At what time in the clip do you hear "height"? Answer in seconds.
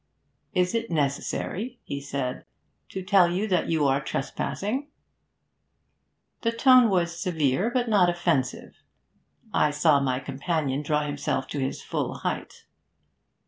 12.15-12.65